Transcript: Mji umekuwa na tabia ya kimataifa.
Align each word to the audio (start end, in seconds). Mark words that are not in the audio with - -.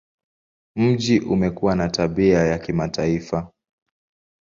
Mji 0.77 1.19
umekuwa 1.19 1.75
na 1.75 1.89
tabia 1.89 2.39
ya 2.39 2.59
kimataifa. 2.59 3.51